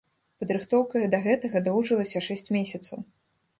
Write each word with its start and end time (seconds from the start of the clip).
Падрыхтоўка 0.43 1.03
да 1.15 1.19
гэтага 1.27 1.63
доўжылася 1.69 2.25
шэсць 2.31 2.53
месяцаў. 2.59 3.07